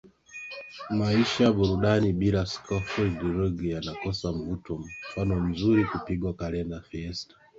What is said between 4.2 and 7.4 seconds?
Mvuto mfano mzuri kupigwa kalenda fiesta